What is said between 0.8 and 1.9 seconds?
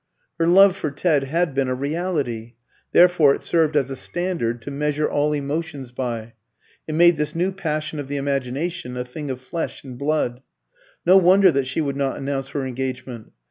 Ted had been a